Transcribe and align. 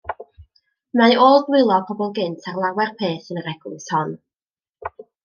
Y 0.95 0.99
mae 1.01 1.17
ôl 1.25 1.35
dwylo 1.49 1.77
pobl 1.89 2.09
gynt 2.19 2.47
ar 2.53 2.57
lawer 2.63 2.95
peth 3.03 3.29
yn 3.37 3.43
yr 3.43 3.51
eglwys 3.53 3.91
hon. 3.97 4.15